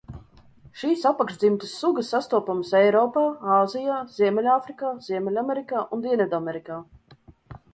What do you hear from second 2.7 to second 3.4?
Eiropā,